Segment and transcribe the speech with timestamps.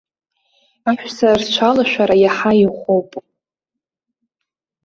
[0.89, 3.09] Аҳәса рцәалашәара иаҳа иӷәӷәоуп.